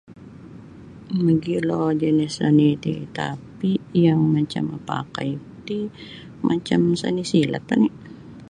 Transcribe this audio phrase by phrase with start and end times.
[1.23, 3.71] Magilo jenis seni ti tapi
[4.05, 5.79] yang macam mapakai ku ti
[6.47, 7.89] macam seni silat oni.